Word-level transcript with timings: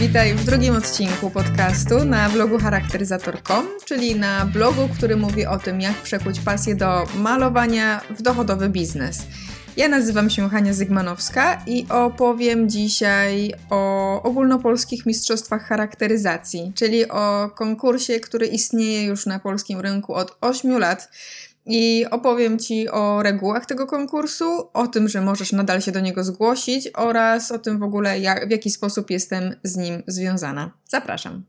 Witaj 0.00 0.34
w 0.34 0.44
drugim 0.44 0.76
odcinku 0.76 1.30
podcastu 1.30 2.04
na 2.04 2.30
blogu 2.30 2.58
charakteryzator.com, 2.58 3.66
czyli 3.84 4.14
na 4.14 4.46
blogu, 4.46 4.88
który 4.96 5.16
mówi 5.16 5.46
o 5.46 5.58
tym, 5.58 5.80
jak 5.80 5.96
przekuć 5.96 6.40
pasję 6.40 6.74
do 6.74 7.06
malowania 7.14 8.00
w 8.10 8.22
dochodowy 8.22 8.68
biznes. 8.68 9.22
Ja 9.76 9.88
nazywam 9.88 10.30
się 10.30 10.48
Hania 10.48 10.74
Zygmanowska 10.74 11.62
i 11.66 11.86
opowiem 11.88 12.70
dzisiaj 12.70 13.54
o 13.70 14.22
ogólnopolskich 14.22 15.06
mistrzostwach 15.06 15.66
charakteryzacji, 15.66 16.72
czyli 16.74 17.08
o 17.08 17.50
konkursie, 17.54 18.20
który 18.20 18.46
istnieje 18.46 19.04
już 19.04 19.26
na 19.26 19.38
polskim 19.38 19.80
rynku 19.80 20.14
od 20.14 20.36
8 20.40 20.78
lat 20.78 21.08
i 21.66 22.06
opowiem 22.10 22.58
Ci 22.58 22.88
o 22.88 23.22
regułach 23.22 23.66
tego 23.66 23.86
konkursu, 23.86 24.68
o 24.72 24.86
tym, 24.86 25.08
że 25.08 25.20
możesz 25.20 25.52
nadal 25.52 25.80
się 25.80 25.92
do 25.92 26.00
niego 26.00 26.24
zgłosić 26.24 26.88
oraz 26.94 27.52
o 27.52 27.58
tym 27.58 27.78
w 27.78 27.82
ogóle, 27.82 28.20
jak, 28.20 28.48
w 28.48 28.50
jaki 28.50 28.70
sposób 28.70 29.10
jestem 29.10 29.54
z 29.62 29.76
nim 29.76 30.02
związana. 30.06 30.70
Zapraszam. 30.88 31.44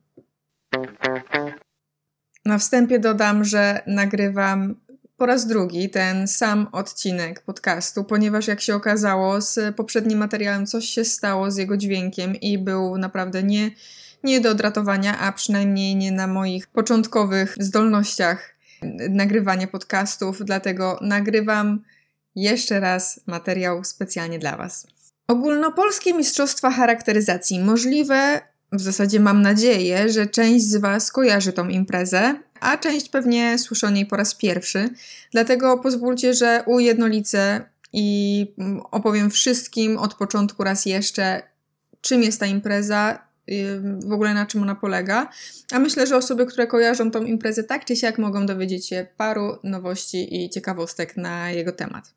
Na 2.45 2.57
wstępie 2.57 2.99
dodam, 2.99 3.43
że 3.43 3.81
nagrywam 3.87 4.75
po 5.17 5.25
raz 5.25 5.47
drugi 5.47 5.89
ten 5.89 6.27
sam 6.27 6.67
odcinek 6.71 7.41
podcastu, 7.41 8.03
ponieważ 8.03 8.47
jak 8.47 8.61
się 8.61 8.75
okazało, 8.75 9.41
z 9.41 9.75
poprzednim 9.75 10.19
materiałem 10.19 10.65
coś 10.65 10.85
się 10.85 11.05
stało 11.05 11.51
z 11.51 11.57
jego 11.57 11.77
dźwiękiem 11.77 12.35
i 12.35 12.57
był 12.57 12.97
naprawdę 12.97 13.43
nie, 13.43 13.71
nie 14.23 14.41
do 14.41 14.49
odratowania, 14.49 15.19
a 15.19 15.31
przynajmniej 15.31 15.95
nie 15.95 16.11
na 16.11 16.27
moich 16.27 16.67
początkowych 16.67 17.55
zdolnościach 17.59 18.55
nagrywania 19.09 19.67
podcastów, 19.67 20.45
dlatego 20.45 20.99
nagrywam 21.01 21.83
jeszcze 22.35 22.79
raz 22.79 23.19
materiał 23.27 23.83
specjalnie 23.83 24.39
dla 24.39 24.57
Was. 24.57 24.87
Ogólnopolskie 25.27 26.13
Mistrzostwa 26.13 26.71
Charakteryzacji. 26.71 27.59
Możliwe, 27.59 28.41
w 28.71 28.81
zasadzie 28.81 29.19
mam 29.19 29.41
nadzieję, 29.41 30.09
że 30.09 30.27
część 30.27 30.65
z 30.65 30.75
Was 30.75 31.11
kojarzy 31.11 31.53
tą 31.53 31.67
imprezę, 31.67 32.35
a 32.59 32.77
część 32.77 33.09
pewnie 33.09 33.57
słyszy 33.57 33.87
o 33.87 33.89
niej 33.89 34.05
po 34.05 34.17
raz 34.17 34.35
pierwszy. 34.35 34.89
Dlatego 35.31 35.77
pozwólcie, 35.77 36.33
że 36.33 36.63
ujednolicę 36.65 37.65
i 37.93 38.47
opowiem 38.91 39.29
wszystkim 39.29 39.97
od 39.97 40.13
początku 40.13 40.63
raz 40.63 40.85
jeszcze, 40.85 41.41
czym 42.01 42.23
jest 42.23 42.39
ta 42.39 42.45
impreza, 42.45 43.30
w 43.99 44.11
ogóle 44.11 44.33
na 44.33 44.45
czym 44.45 44.61
ona 44.61 44.75
polega. 44.75 45.29
A 45.71 45.79
myślę, 45.79 46.07
że 46.07 46.17
osoby, 46.17 46.45
które 46.45 46.67
kojarzą 46.67 47.11
tą 47.11 47.23
imprezę 47.23 47.63
tak 47.63 47.85
czy 47.85 47.95
siak 47.95 48.17
mogą 48.17 48.45
dowiedzieć 48.45 48.87
się 48.87 49.07
paru 49.17 49.57
nowości 49.63 50.43
i 50.43 50.49
ciekawostek 50.49 51.17
na 51.17 51.51
jego 51.51 51.71
temat. 51.71 52.13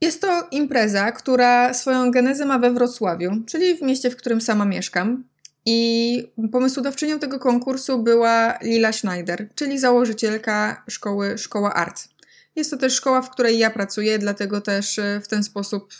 Jest 0.00 0.20
to 0.20 0.48
impreza, 0.50 1.12
która 1.12 1.74
swoją 1.74 2.10
genezę 2.10 2.46
ma 2.46 2.58
we 2.58 2.72
Wrocławiu, 2.72 3.30
czyli 3.46 3.76
w 3.76 3.82
mieście, 3.82 4.10
w 4.10 4.16
którym 4.16 4.40
sama 4.40 4.64
mieszkam. 4.64 5.24
I 5.66 6.32
pomysłodawczynią 6.52 7.18
tego 7.18 7.38
konkursu 7.38 8.02
była 8.02 8.58
Lila 8.62 8.92
Schneider, 8.92 9.48
czyli 9.54 9.78
założycielka 9.78 10.82
szkoły 10.88 11.38
Szkoła 11.38 11.74
Art. 11.74 12.08
Jest 12.56 12.70
to 12.70 12.76
też 12.76 12.94
szkoła, 12.94 13.22
w 13.22 13.30
której 13.30 13.58
ja 13.58 13.70
pracuję, 13.70 14.18
dlatego 14.18 14.60
też 14.60 14.98
e, 14.98 15.20
w 15.24 15.28
ten 15.28 15.44
sposób 15.44 15.94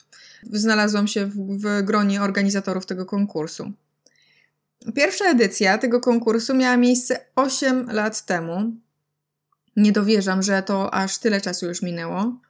znalazłam 0.53 1.07
się 1.07 1.27
w, 1.27 1.37
w 1.37 1.83
gronie 1.83 2.23
organizatorów 2.23 2.87
tego 2.87 3.07
konkursu. 3.07 3.73
Pierwsza 4.95 5.25
edycja 5.25 5.79
tego 5.79 6.01
konkursu 6.01 6.55
miała 6.55 6.77
miejsce 6.77 7.21
8 7.37 7.91
lat 7.91 8.27
temu. 8.27 8.73
Nie 9.77 9.93
dowierzam, 9.93 10.43
że 10.43 10.63
to 10.63 10.95
aż 10.95 11.19
tyle 11.19 11.41
czasu 11.41 11.67
już 11.67 11.83
minęło. 11.83 12.41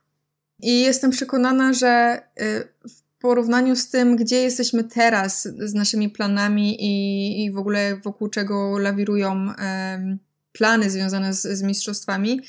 I 0.63 0.81
jestem 0.81 1.11
przekonana, 1.11 1.73
że 1.73 2.23
y, 2.41 2.89
w 2.89 3.03
porównaniu 3.21 3.77
z 3.77 3.89
tym, 3.89 4.17
gdzie 4.17 4.37
jesteśmy 4.37 4.85
teraz 4.85 5.49
z 5.59 5.75
naszymi 5.75 6.09
planami 6.09 6.85
i, 6.85 7.45
i 7.45 7.53
w 7.53 7.59
ogóle 7.59 7.97
wokół 7.97 8.29
czego 8.29 8.79
lawirują 8.79 9.53
plany 10.53 10.91
związane 10.91 11.35
z, 11.35 11.43
z 11.43 11.63
mistrzostwami, 11.63 12.41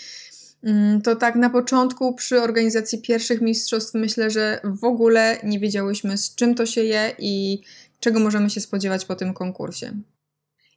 mm, 0.64 1.02
to 1.02 1.16
tak 1.16 1.36
na 1.36 1.50
początku 1.50 2.14
przy 2.14 2.42
organizacji 2.42 3.02
pierwszych 3.02 3.42
mistrzostw 3.42 3.94
myślę, 3.94 4.32
że 4.32 4.62
w 4.64 4.84
ogóle 4.84 5.38
nie 5.44 5.60
wiedziałyśmy 5.60 6.18
z 6.18 6.36
czym 6.36 6.56
to 6.56 6.66
się 6.66 6.84
je 6.84 7.16
i 7.20 7.62
czego 8.02 8.20
możemy 8.20 8.50
się 8.50 8.62
spodziewać 8.62 9.06
po 9.06 9.16
tym 9.16 9.34
konkursie. 9.34 9.92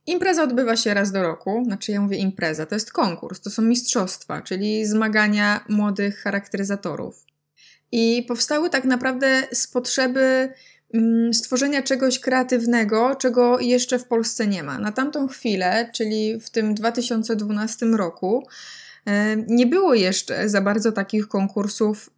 Impreza 0.06 0.42
odbywa 0.42 0.76
się 0.76 0.94
raz 0.94 1.12
do 1.12 1.22
roku, 1.22 1.62
znaczy 1.64 1.92
ja 1.92 2.00
mówię 2.00 2.16
impreza, 2.16 2.66
to 2.66 2.74
jest 2.74 2.92
konkurs, 2.92 3.40
to 3.40 3.50
są 3.50 3.62
mistrzostwa, 3.62 4.42
czyli 4.42 4.86
zmagania 4.86 5.64
młodych 5.68 6.18
charakteryzatorów. 6.18 7.24
I 7.92 8.24
powstały 8.28 8.70
tak 8.70 8.84
naprawdę 8.84 9.42
z 9.52 9.66
potrzeby 9.66 10.52
mm, 10.94 11.34
stworzenia 11.34 11.82
czegoś 11.82 12.18
kreatywnego, 12.18 13.16
czego 13.16 13.60
jeszcze 13.60 13.98
w 13.98 14.04
Polsce 14.04 14.46
nie 14.46 14.62
ma. 14.62 14.78
Na 14.78 14.92
tamtą 14.92 15.28
chwilę, 15.28 15.90
czyli 15.94 16.40
w 16.40 16.50
tym 16.50 16.74
2012 16.74 17.86
roku, 17.86 18.46
nie 19.48 19.66
było 19.66 19.94
jeszcze 19.94 20.48
za 20.48 20.60
bardzo 20.60 20.92
takich 20.92 21.28
konkursów 21.28 22.10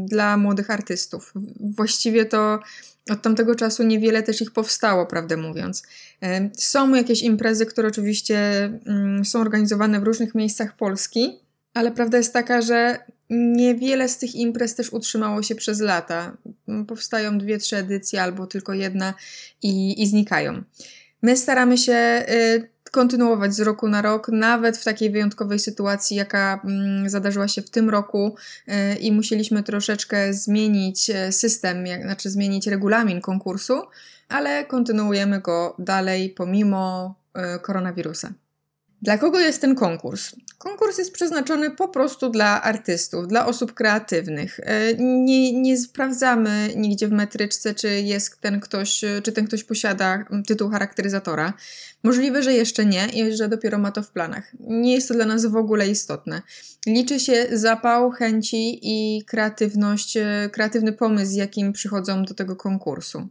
dla 0.00 0.36
młodych 0.36 0.70
artystów. 0.70 1.32
Właściwie 1.60 2.24
to 2.24 2.60
od 3.10 3.22
tamtego 3.22 3.54
czasu 3.54 3.82
niewiele 3.82 4.22
też 4.22 4.42
ich 4.42 4.50
powstało, 4.50 5.06
prawdę 5.06 5.36
mówiąc. 5.36 5.82
Są 6.56 6.94
jakieś 6.94 7.22
imprezy, 7.22 7.66
które 7.66 7.88
oczywiście 7.88 8.64
mm, 8.86 9.24
są 9.24 9.40
organizowane 9.40 10.00
w 10.00 10.02
różnych 10.02 10.34
miejscach 10.34 10.76
Polski, 10.76 11.38
ale 11.74 11.92
prawda 11.92 12.18
jest 12.18 12.32
taka, 12.32 12.62
że 12.62 12.98
niewiele 13.30 14.08
z 14.08 14.18
tych 14.18 14.34
imprez 14.34 14.74
też 14.74 14.92
utrzymało 14.92 15.42
się 15.42 15.54
przez 15.54 15.80
lata. 15.80 16.36
Powstają 16.88 17.38
dwie, 17.38 17.58
trzy 17.58 17.76
edycje 17.76 18.22
albo 18.22 18.46
tylko 18.46 18.74
jedna 18.74 19.14
i, 19.62 20.02
i 20.02 20.06
znikają. 20.06 20.62
My 21.22 21.36
staramy 21.36 21.78
się 21.78 22.26
y, 22.28 22.68
kontynuować 22.94 23.54
z 23.54 23.60
roku 23.60 23.88
na 23.88 24.02
rok, 24.02 24.28
nawet 24.28 24.78
w 24.78 24.84
takiej 24.84 25.10
wyjątkowej 25.10 25.58
sytuacji, 25.58 26.16
jaka 26.16 26.60
mm, 26.64 27.10
zadarzyła 27.10 27.48
się 27.48 27.62
w 27.62 27.70
tym 27.70 27.90
roku 27.90 28.36
y, 28.68 28.94
i 28.98 29.12
musieliśmy 29.12 29.62
troszeczkę 29.62 30.34
zmienić 30.34 31.10
e, 31.10 31.32
system, 31.32 31.84
znaczy 32.02 32.30
zmienić 32.30 32.66
regulamin 32.66 33.20
konkursu, 33.20 33.82
ale 34.28 34.64
kontynuujemy 34.64 35.40
go 35.40 35.76
dalej 35.78 36.30
pomimo 36.30 37.14
y, 37.56 37.58
koronawirusa. 37.58 38.32
Dla 39.04 39.18
kogo 39.18 39.40
jest 39.40 39.60
ten 39.60 39.74
konkurs? 39.74 40.36
Konkurs 40.58 40.98
jest 40.98 41.12
przeznaczony 41.12 41.70
po 41.70 41.88
prostu 41.88 42.30
dla 42.30 42.62
artystów, 42.62 43.28
dla 43.28 43.46
osób 43.46 43.74
kreatywnych. 43.74 44.60
E, 44.60 44.94
nie, 44.98 45.52
nie 45.52 45.78
sprawdzamy 45.78 46.68
nigdzie 46.76 47.08
w 47.08 47.12
metryczce, 47.12 47.74
czy 47.74 48.00
jest 48.00 48.40
ten 48.40 48.60
ktoś, 48.60 49.04
czy 49.22 49.32
ten 49.32 49.46
ktoś 49.46 49.64
posiada 49.64 50.24
tytuł 50.46 50.70
charakteryzatora. 50.70 51.52
Możliwe, 52.02 52.42
że 52.42 52.52
jeszcze 52.52 52.86
nie 52.86 53.06
i 53.06 53.36
że 53.36 53.48
dopiero 53.48 53.78
ma 53.78 53.92
to 53.92 54.02
w 54.02 54.10
planach. 54.10 54.52
Nie 54.60 54.94
jest 54.94 55.08
to 55.08 55.14
dla 55.14 55.24
nas 55.24 55.46
w 55.46 55.56
ogóle 55.56 55.88
istotne. 55.88 56.42
Liczy 56.86 57.20
się 57.20 57.46
zapał, 57.52 58.10
chęci 58.10 58.78
i 58.82 59.24
kreatywność, 59.24 60.16
e, 60.16 60.50
kreatywny 60.52 60.92
pomysł, 60.92 61.32
z 61.32 61.34
jakim 61.34 61.72
przychodzą 61.72 62.24
do 62.24 62.34
tego 62.34 62.56
konkursu. 62.56 63.28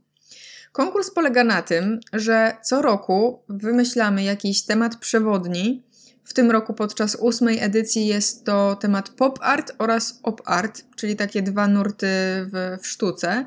Konkurs 0.74 1.12
polega 1.12 1.44
na 1.44 1.62
tym, 1.62 2.00
że 2.14 2.58
co 2.64 2.82
roku 2.82 3.40
wymyślamy 3.50 4.24
jakiś 4.24 4.62
temat 4.62 4.96
przewodni. 4.96 5.84
W 6.24 6.34
tym 6.34 6.52
roku 6.52 6.74
podczas 6.74 7.16
ósmej 7.16 7.60
edycji 7.60 8.08
jest 8.08 8.46
to 8.46 8.76
temat 8.76 9.10
pop 9.10 9.40
art 9.42 9.72
oraz 9.80 10.20
op 10.24 10.42
art, 10.46 10.84
czyli 10.96 11.16
takie 11.16 11.42
dwa 11.42 11.68
nurty 11.68 12.08
w, 12.52 12.78
w 12.82 12.88
sztuce, 12.88 13.46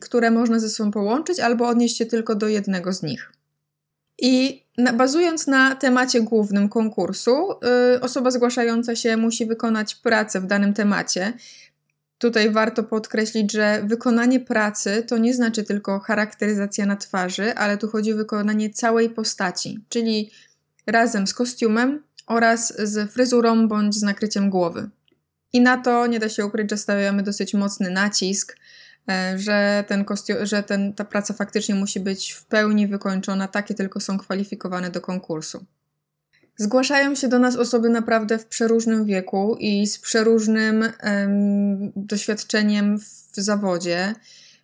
które 0.00 0.30
można 0.30 0.58
ze 0.58 0.68
sobą 0.68 0.90
połączyć 0.90 1.40
albo 1.40 1.68
odnieść 1.68 1.96
się 1.96 2.06
tylko 2.06 2.34
do 2.34 2.48
jednego 2.48 2.92
z 2.92 3.02
nich. 3.02 3.32
I 4.18 4.62
na, 4.78 4.92
bazując 4.92 5.46
na 5.46 5.74
temacie 5.74 6.20
głównym 6.20 6.68
konkursu, 6.68 7.52
y, 7.96 8.00
osoba 8.00 8.30
zgłaszająca 8.30 8.96
się 8.96 9.16
musi 9.16 9.46
wykonać 9.46 9.94
pracę 9.94 10.40
w 10.40 10.46
danym 10.46 10.74
temacie. 10.74 11.32
Tutaj 12.22 12.50
warto 12.50 12.82
podkreślić, 12.82 13.52
że 13.52 13.82
wykonanie 13.86 14.40
pracy 14.40 15.04
to 15.08 15.18
nie 15.18 15.34
znaczy 15.34 15.64
tylko 15.64 16.00
charakteryzacja 16.00 16.86
na 16.86 16.96
twarzy, 16.96 17.54
ale 17.54 17.78
tu 17.78 17.88
chodzi 17.88 18.12
o 18.12 18.16
wykonanie 18.16 18.70
całej 18.70 19.10
postaci, 19.10 19.84
czyli 19.88 20.30
razem 20.86 21.26
z 21.26 21.34
kostiumem 21.34 22.02
oraz 22.26 22.78
z 22.78 23.12
fryzurą 23.12 23.68
bądź 23.68 23.94
z 23.94 24.02
nakryciem 24.02 24.50
głowy. 24.50 24.90
I 25.52 25.60
na 25.60 25.76
to 25.76 26.06
nie 26.06 26.18
da 26.18 26.28
się 26.28 26.46
ukryć, 26.46 26.70
że 26.70 26.76
stawiamy 26.76 27.22
dosyć 27.22 27.54
mocny 27.54 27.90
nacisk, 27.90 28.56
e, 29.08 29.38
że, 29.38 29.84
ten 29.88 30.04
kostium, 30.04 30.46
że 30.46 30.62
ten, 30.62 30.92
ta 30.94 31.04
praca 31.04 31.34
faktycznie 31.34 31.74
musi 31.74 32.00
być 32.00 32.32
w 32.32 32.44
pełni 32.44 32.86
wykończona, 32.86 33.48
takie 33.48 33.74
tylko 33.74 34.00
są 34.00 34.18
kwalifikowane 34.18 34.90
do 34.90 35.00
konkursu. 35.00 35.64
Zgłaszają 36.56 37.14
się 37.14 37.28
do 37.28 37.38
nas 37.38 37.56
osoby 37.56 37.88
naprawdę 37.88 38.38
w 38.38 38.46
przeróżnym 38.46 39.04
wieku 39.04 39.56
i 39.60 39.86
z 39.86 39.98
przeróżnym 39.98 40.80
um, 41.02 41.92
doświadczeniem 41.96 42.98
w 42.98 43.36
zawodzie, 43.36 44.14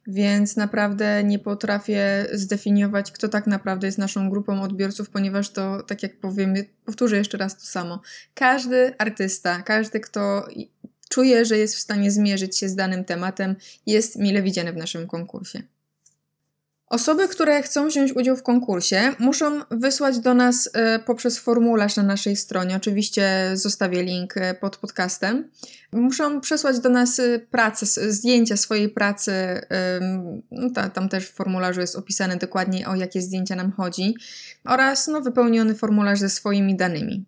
więc 0.06 0.56
naprawdę 0.56 1.24
nie 1.24 1.38
potrafię 1.38 2.26
zdefiniować, 2.32 3.12
kto 3.12 3.28
tak 3.28 3.46
naprawdę 3.46 3.86
jest 3.86 3.98
naszą 3.98 4.30
grupą 4.30 4.62
odbiorców, 4.62 5.10
ponieważ 5.10 5.50
to, 5.50 5.82
tak 5.82 6.02
jak 6.02 6.20
powiem, 6.20 6.54
powtórzę 6.84 7.16
jeszcze 7.16 7.38
raz 7.38 7.56
to 7.56 7.66
samo. 7.66 8.00
Każdy 8.34 8.94
artysta, 8.98 9.62
każdy, 9.62 10.00
kto 10.00 10.48
czuje, 11.08 11.44
że 11.44 11.58
jest 11.58 11.74
w 11.74 11.78
stanie 11.78 12.10
zmierzyć 12.10 12.58
się 12.58 12.68
z 12.68 12.74
danym 12.74 13.04
tematem, 13.04 13.56
jest 13.86 14.16
mile 14.16 14.42
widziany 14.42 14.72
w 14.72 14.76
naszym 14.76 15.06
konkursie. 15.06 15.62
Osoby, 16.90 17.28
które 17.28 17.62
chcą 17.62 17.88
wziąć 17.88 18.12
udział 18.12 18.36
w 18.36 18.42
konkursie, 18.42 19.12
muszą 19.18 19.60
wysłać 19.70 20.18
do 20.18 20.34
nas 20.34 20.70
e, 20.72 20.98
poprzez 20.98 21.38
formularz 21.38 21.96
na 21.96 22.02
naszej 22.02 22.36
stronie. 22.36 22.76
Oczywiście 22.76 23.50
zostawię 23.54 24.02
link 24.02 24.36
e, 24.36 24.54
pod 24.54 24.76
podcastem. 24.76 25.50
Muszą 25.92 26.40
przesłać 26.40 26.80
do 26.80 26.88
nas 26.88 27.18
e, 27.18 27.38
pracę, 27.38 27.86
zdjęcia 27.86 28.56
swojej 28.56 28.88
pracy. 28.88 29.32
No, 30.50 30.70
tam 30.94 31.08
też 31.08 31.26
w 31.26 31.32
formularzu 31.32 31.80
jest 31.80 31.96
opisane 31.96 32.36
dokładnie 32.36 32.88
o 32.88 32.94
jakie 32.94 33.22
zdjęcia 33.22 33.56
nam 33.56 33.72
chodzi 33.72 34.14
oraz 34.64 35.06
no, 35.06 35.20
wypełniony 35.20 35.74
formularz 35.74 36.18
ze 36.18 36.30
swoimi 36.30 36.76
danymi. 36.76 37.24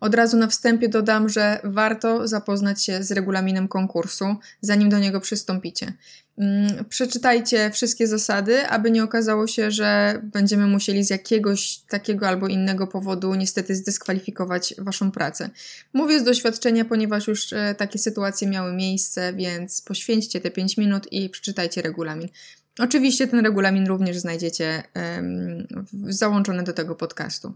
Od 0.00 0.14
razu 0.14 0.36
na 0.36 0.46
wstępie 0.46 0.88
dodam, 0.88 1.28
że 1.28 1.60
warto 1.64 2.28
zapoznać 2.28 2.84
się 2.84 3.02
z 3.02 3.12
regulaminem 3.12 3.68
konkursu, 3.68 4.36
zanim 4.60 4.88
do 4.88 4.98
niego 4.98 5.20
przystąpicie. 5.20 5.92
Mm, 6.38 6.84
przeczytajcie 6.84 7.70
wszystkie 7.70 8.06
zasady, 8.06 8.66
aby 8.66 8.90
nie 8.90 9.04
okazało 9.04 9.46
się, 9.46 9.70
że 9.70 10.20
będziemy 10.22 10.66
musieli 10.66 11.04
z 11.04 11.10
jakiegoś 11.10 11.78
takiego 11.78 12.28
albo 12.28 12.48
innego 12.48 12.86
powodu 12.86 13.34
niestety 13.34 13.74
zdyskwalifikować 13.76 14.74
Waszą 14.78 15.10
pracę. 15.10 15.50
Mówię 15.92 16.20
z 16.20 16.24
doświadczenia, 16.24 16.84
ponieważ 16.84 17.26
już 17.26 17.52
e, 17.52 17.74
takie 17.74 17.98
sytuacje 17.98 18.48
miały 18.48 18.72
miejsce, 18.72 19.32
więc 19.32 19.82
poświęćcie 19.82 20.40
te 20.40 20.50
5 20.50 20.76
minut 20.76 21.12
i 21.12 21.30
przeczytajcie 21.30 21.82
regulamin. 21.82 22.28
Oczywiście 22.78 23.26
ten 23.26 23.44
regulamin 23.44 23.86
również 23.86 24.18
znajdziecie 24.18 24.82
um, 24.94 25.66
załączony 26.08 26.62
do 26.62 26.72
tego 26.72 26.94
podcastu. 26.94 27.54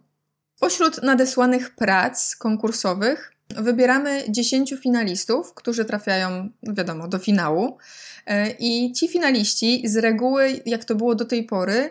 Pośród 0.63 1.03
nadesłanych 1.03 1.75
prac 1.75 2.37
konkursowych 2.37 3.33
wybieramy 3.49 4.23
10 4.29 4.75
finalistów, 4.83 5.55
którzy 5.55 5.85
trafiają, 5.85 6.49
wiadomo, 6.63 7.09
do 7.09 7.19
finału. 7.19 7.79
E, 8.27 8.51
I 8.51 8.93
ci 8.93 9.09
finaliści 9.09 9.83
z 9.89 9.97
reguły, 9.97 10.61
jak 10.67 10.85
to 10.85 10.95
było 10.95 11.15
do 11.15 11.25
tej 11.25 11.45
pory, 11.45 11.91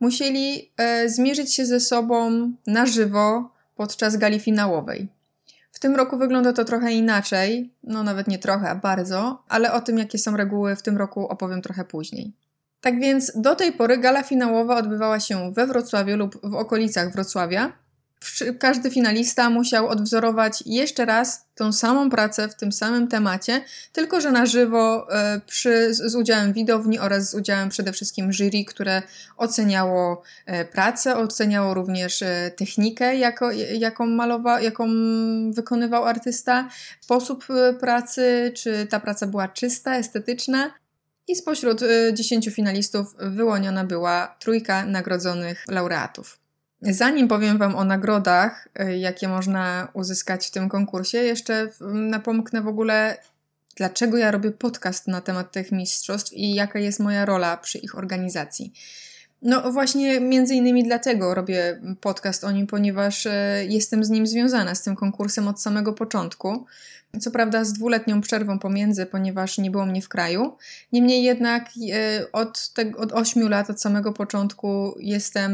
musieli 0.00 0.72
e, 0.76 1.08
zmierzyć 1.08 1.54
się 1.54 1.66
ze 1.66 1.80
sobą 1.80 2.52
na 2.66 2.86
żywo 2.86 3.50
podczas 3.74 4.16
gali 4.16 4.40
finałowej. 4.40 5.08
W 5.72 5.78
tym 5.78 5.96
roku 5.96 6.18
wygląda 6.18 6.52
to 6.52 6.64
trochę 6.64 6.92
inaczej, 6.92 7.74
no 7.82 8.02
nawet 8.02 8.28
nie 8.28 8.38
trochę, 8.38 8.70
a 8.70 8.74
bardzo, 8.74 9.42
ale 9.48 9.72
o 9.72 9.80
tym, 9.80 9.98
jakie 9.98 10.18
są 10.18 10.36
reguły 10.36 10.76
w 10.76 10.82
tym 10.82 10.96
roku 10.96 11.28
opowiem 11.28 11.62
trochę 11.62 11.84
później. 11.84 12.32
Tak 12.80 13.00
więc 13.00 13.32
do 13.34 13.56
tej 13.56 13.72
pory 13.72 13.98
gala 13.98 14.22
finałowa 14.22 14.76
odbywała 14.76 15.20
się 15.20 15.52
we 15.52 15.66
Wrocławiu 15.66 16.16
lub 16.16 16.50
w 16.50 16.54
okolicach 16.54 17.12
Wrocławia 17.12 17.83
każdy 18.58 18.90
finalista 18.90 19.50
musiał 19.50 19.88
odwzorować 19.88 20.62
jeszcze 20.66 21.04
raz 21.04 21.46
tą 21.54 21.72
samą 21.72 22.10
pracę 22.10 22.48
w 22.48 22.54
tym 22.54 22.72
samym 22.72 23.08
temacie, 23.08 23.64
tylko 23.92 24.20
że 24.20 24.30
na 24.30 24.46
żywo 24.46 25.12
e, 25.12 25.40
przy, 25.46 25.94
z 25.94 26.14
udziałem 26.14 26.52
widowni 26.52 26.98
oraz 26.98 27.30
z 27.30 27.34
udziałem 27.34 27.68
przede 27.68 27.92
wszystkim 27.92 28.32
jury, 28.32 28.64
które 28.64 29.02
oceniało 29.36 30.22
e, 30.46 30.64
pracę, 30.64 31.16
oceniało 31.16 31.74
również 31.74 32.22
e, 32.22 32.50
technikę, 32.56 33.16
jako, 33.16 33.50
jaką 33.78 34.06
malował, 34.06 34.62
jaką 34.62 34.88
wykonywał 35.50 36.04
artysta, 36.04 36.68
sposób 37.00 37.46
pracy, 37.80 38.52
czy 38.56 38.86
ta 38.86 39.00
praca 39.00 39.26
była 39.26 39.48
czysta, 39.48 39.96
estetyczna. 39.96 40.70
I 41.28 41.36
spośród 41.36 41.80
10 42.12 42.48
finalistów 42.48 43.14
wyłoniona 43.18 43.84
była 43.84 44.36
trójka 44.40 44.86
nagrodzonych 44.86 45.64
laureatów. 45.68 46.43
Zanim 46.90 47.28
powiem 47.28 47.58
Wam 47.58 47.76
o 47.76 47.84
nagrodach, 47.84 48.68
y, 48.80 48.96
jakie 48.96 49.28
można 49.28 49.88
uzyskać 49.92 50.46
w 50.46 50.50
tym 50.50 50.68
konkursie, 50.68 51.18
jeszcze 51.18 51.68
napomknę 51.92 52.62
w 52.62 52.68
ogóle, 52.68 53.16
dlaczego 53.76 54.16
ja 54.16 54.30
robię 54.30 54.50
podcast 54.50 55.08
na 55.08 55.20
temat 55.20 55.52
tych 55.52 55.72
mistrzostw 55.72 56.32
i 56.32 56.54
jaka 56.54 56.78
jest 56.78 57.00
moja 57.00 57.24
rola 57.24 57.56
przy 57.56 57.78
ich 57.78 57.98
organizacji. 57.98 58.72
No 59.42 59.72
właśnie 59.72 60.20
między 60.20 60.54
innymi 60.54 60.84
dlatego 60.84 61.34
robię 61.34 61.80
podcast 62.00 62.44
o 62.44 62.50
nim, 62.50 62.66
ponieważ 62.66 63.26
y, 63.26 63.30
jestem 63.68 64.04
z 64.04 64.10
nim 64.10 64.26
związana, 64.26 64.74
z 64.74 64.82
tym 64.82 64.96
konkursem 64.96 65.48
od 65.48 65.62
samego 65.62 65.92
początku. 65.92 66.66
Co 67.20 67.30
prawda 67.30 67.64
z 67.64 67.72
dwuletnią 67.72 68.20
przerwą 68.20 68.58
pomiędzy, 68.58 69.06
ponieważ 69.06 69.58
nie 69.58 69.70
było 69.70 69.86
mnie 69.86 70.02
w 70.02 70.08
kraju. 70.08 70.56
Niemniej 70.92 71.22
jednak 71.22 71.68
e, 71.92 72.32
od, 72.32 72.68
te, 72.68 72.92
od 72.96 73.12
8 73.12 73.48
lat, 73.48 73.70
od 73.70 73.80
samego 73.80 74.12
początku 74.12 74.94
jestem 74.98 75.52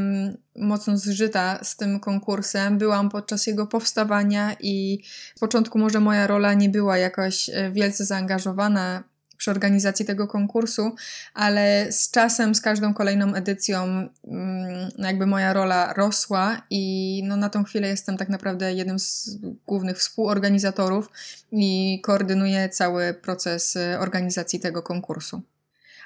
mocno 0.57 0.97
zżyta 0.97 1.59
z 1.65 1.77
tym 1.77 2.01
konkursem. 2.01 2.79
Byłam 2.79 3.11
podczas 3.11 3.47
jego 3.47 3.67
powstawania 3.67 4.57
i 4.61 5.03
w 5.37 5.41
początku 5.41 5.79
może 5.79 6.01
moja 6.01 6.27
rola 6.27 6.55
nie 6.55 6.69
była 6.69 6.99
jakoś 6.99 7.51
e, 7.51 7.71
wielce 7.71 8.05
zaangażowana 8.05 9.10
przy 9.41 9.51
organizacji 9.51 10.05
tego 10.05 10.27
konkursu, 10.27 10.95
ale 11.35 11.93
z 11.93 12.11
czasem, 12.11 12.55
z 12.55 12.61
każdą 12.61 12.95
kolejną 12.95 13.35
edycją, 13.35 13.85
mm, 13.85 14.91
jakby 14.99 15.27
moja 15.27 15.53
rola 15.53 15.93
rosła 15.93 16.63
i 16.71 17.23
no, 17.27 17.37
na 17.37 17.49
tą 17.49 17.65
chwilę 17.65 17.89
jestem 17.89 18.17
tak 18.17 18.29
naprawdę 18.29 18.75
jednym 18.75 18.99
z 18.99 19.39
głównych 19.67 19.99
współorganizatorów 19.99 21.11
i 21.53 22.01
koordynuję 22.03 22.69
cały 22.69 23.15
proces 23.15 23.77
y, 23.77 23.99
organizacji 23.99 24.61
tego 24.61 24.83
konkursu. 24.83 25.43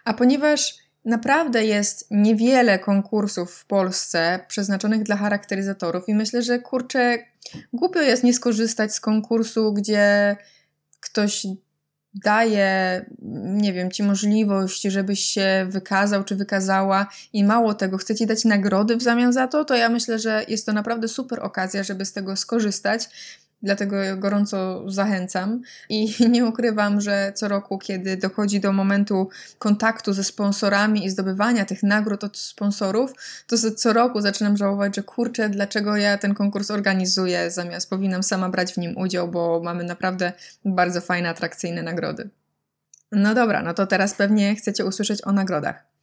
A 0.05 0.15
ponieważ 0.15 0.79
naprawdę 1.05 1.65
jest 1.65 2.07
niewiele 2.11 2.79
konkursów 2.79 3.55
w 3.55 3.65
Polsce 3.65 4.41
przeznaczonych 4.49 5.03
dla 5.03 5.17
charakteryzatorów 5.17 6.09
i 6.09 6.15
myślę, 6.15 6.43
że 6.43 6.59
kurczę, 6.59 7.19
głupio 7.73 8.01
jest 8.01 8.25
nie 8.25 8.35
skorzystać 8.35 8.95
z 8.95 9.01
konkursu, 9.01 9.73
gdzie 9.73 10.37
ktoś 11.01 11.47
daje, 12.15 13.05
nie 13.45 13.73
wiem, 13.73 13.91
ci 13.91 14.03
możliwość, 14.03 14.83
żebyś 14.83 15.21
się 15.21 15.67
wykazał 15.69 16.25
czy 16.25 16.37
wykazała 16.37 17.07
i 17.33 17.45
mało 17.45 17.75
tego, 17.75 17.99
chce 17.99 18.15
ci 18.15 18.27
dać 18.27 18.45
nagrody 18.45 18.97
w 18.97 19.03
zamian 19.03 19.33
za 19.33 19.49
to, 19.49 19.65
to 19.65 19.75
ja 19.75 19.89
myślę, 19.89 20.19
że 20.19 20.45
jest 20.49 20.67
to 20.67 20.73
naprawdę 20.73 21.09
super 21.09 21.41
okazja, 21.41 21.83
żeby 21.83 22.05
z 22.05 22.13
tego 22.13 22.37
skorzystać 22.37 23.09
Dlatego 23.65 23.97
gorąco 24.17 24.85
zachęcam 24.91 25.61
i 25.89 26.15
nie 26.35 26.47
ukrywam, 26.47 27.01
że 27.01 27.33
co 27.35 27.49
roku, 27.49 27.79
kiedy 27.79 28.17
dochodzi 28.17 28.61
do 28.61 28.73
momentu 28.73 29.29
kontaktu 29.59 30.13
ze 30.13 30.25
sponsorami 30.25 31.07
i 31.07 31.11
zdobywania 31.11 31.65
tych 31.65 31.83
nagród 31.83 32.25
od 32.25 32.39
sponsorów, 32.39 33.13
to 33.47 33.57
co 33.77 33.93
roku 33.93 34.21
zaczynam 34.21 34.57
żałować, 34.57 34.97
że 34.97 35.03
kurczę, 35.03 35.49
dlaczego 35.49 35.97
ja 35.97 36.19
ten 36.19 36.35
konkurs 36.35 36.71
organizuję, 36.71 37.51
zamiast 37.51 37.91
powinnam 37.91 38.23
sama 38.23 38.49
brać 38.49 38.73
w 38.73 38.77
nim 38.77 38.99
udział, 38.99 39.29
bo 39.29 39.61
mamy 39.65 39.85
naprawdę 39.85 40.33
bardzo 40.65 41.01
fajne, 41.01 41.29
atrakcyjne 41.29 41.83
nagrody. 41.83 42.31
No 43.13 43.35
dobra, 43.35 43.63
no 43.63 43.75
to 43.75 43.87
teraz 43.87 44.15
pewnie 44.15 44.55
chcecie 44.55 44.85
usłyszeć 44.85 45.27
o 45.27 45.33
nagrodach. 45.33 45.94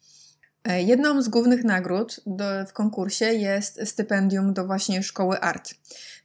E, 0.63 0.81
jedną 0.83 1.21
z 1.21 1.29
głównych 1.29 1.63
nagród 1.63 2.19
do, 2.25 2.43
w 2.67 2.73
konkursie 2.73 3.25
jest 3.25 3.79
stypendium 3.85 4.53
do 4.53 4.65
właśnie 4.65 5.03
szkoły 5.03 5.39
art. 5.39 5.73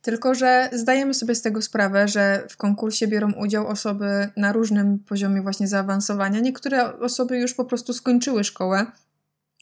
Tylko, 0.03 0.35
że 0.35 0.71
zdajemy 0.73 1.15
sobie 1.15 1.35
z 1.35 1.43
tego 1.43 1.63
sprawę, 1.63 2.09
że 2.09 2.47
w 2.49 2.57
konkursie 2.57 3.09
biorą 3.09 3.33
udział 3.33 3.67
osoby 3.67 4.29
na 4.37 4.53
różnym 4.53 4.99
poziomie 4.99 5.43
właśnie 5.43 5.69
zaawansowania. 5.69 6.41
Niektóre 6.41 6.99
osoby 6.99 7.39
już 7.39 7.55
po 7.55 7.65
prostu 7.65 7.93
skończyły 7.93 8.45
szkołę 8.45 8.87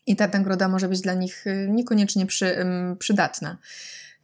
i 0.07 0.17
ta 0.17 0.29
nagroda 0.29 0.69
może 0.69 0.89
być 0.89 1.01
dla 1.01 1.15
nich 1.15 1.47
y, 1.47 1.69
niekoniecznie 1.71 2.27
przy, 2.27 2.57
przydatna. 2.99 3.59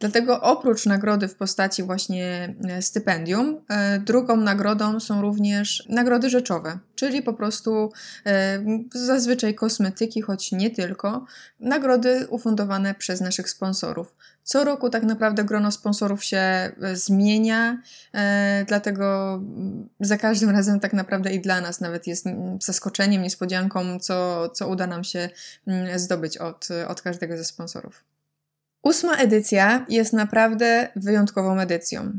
Dlatego 0.01 0.41
oprócz 0.41 0.85
nagrody 0.85 1.27
w 1.27 1.35
postaci 1.35 1.83
właśnie 1.83 2.55
e, 2.69 2.81
stypendium, 2.81 3.61
e, 3.69 3.99
drugą 3.99 4.37
nagrodą 4.37 4.99
są 4.99 5.21
również 5.21 5.83
nagrody 5.89 6.29
rzeczowe, 6.29 6.79
czyli 6.95 7.21
po 7.21 7.33
prostu 7.33 7.91
e, 8.25 8.63
zazwyczaj 8.93 9.55
kosmetyki, 9.55 10.21
choć 10.21 10.51
nie 10.51 10.69
tylko, 10.69 11.25
nagrody 11.59 12.27
ufundowane 12.29 12.95
przez 12.95 13.21
naszych 13.21 13.49
sponsorów. 13.49 14.15
Co 14.43 14.63
roku 14.63 14.89
tak 14.89 15.03
naprawdę 15.03 15.43
grono 15.43 15.71
sponsorów 15.71 16.23
się 16.23 16.71
zmienia, 16.93 17.81
dlatego 18.67 19.39
za 19.99 20.17
każdym 20.17 20.49
razem 20.49 20.79
tak 20.79 20.93
naprawdę 20.93 21.33
i 21.33 21.41
dla 21.41 21.61
nas 21.61 21.81
nawet 21.81 22.07
jest 22.07 22.25
zaskoczeniem, 22.59 23.21
niespodzianką, 23.21 23.99
co, 23.99 24.49
co 24.49 24.67
uda 24.67 24.87
nam 24.87 25.03
się 25.03 25.29
zdobyć 25.95 26.37
od, 26.37 26.67
od 26.87 27.01
każdego 27.01 27.37
ze 27.37 27.45
sponsorów. 27.45 28.03
Ósma 28.83 29.15
edycja 29.15 29.85
jest 29.89 30.13
naprawdę 30.13 30.87
wyjątkową 30.95 31.59
edycją. 31.59 32.11